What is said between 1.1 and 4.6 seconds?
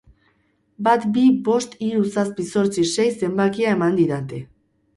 bi bost hiru zazpi zortzi sei zenbakia eman didate.